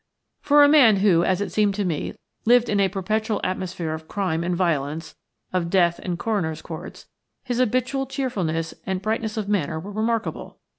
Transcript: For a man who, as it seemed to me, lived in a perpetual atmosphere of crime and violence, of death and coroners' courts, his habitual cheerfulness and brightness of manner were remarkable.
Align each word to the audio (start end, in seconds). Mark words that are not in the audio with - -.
For 0.41 0.63
a 0.63 0.67
man 0.67 0.95
who, 0.95 1.23
as 1.23 1.41
it 1.41 1.51
seemed 1.51 1.75
to 1.75 1.85
me, 1.85 2.15
lived 2.43 2.69
in 2.69 2.79
a 2.79 2.89
perpetual 2.89 3.39
atmosphere 3.43 3.93
of 3.93 4.07
crime 4.07 4.43
and 4.43 4.55
violence, 4.55 5.15
of 5.53 5.69
death 5.69 5.99
and 6.01 6.17
coroners' 6.17 6.63
courts, 6.63 7.07
his 7.43 7.59
habitual 7.59 8.07
cheerfulness 8.07 8.73
and 8.87 8.99
brightness 8.99 9.37
of 9.37 9.47
manner 9.47 9.79
were 9.79 9.91
remarkable. 9.91 10.57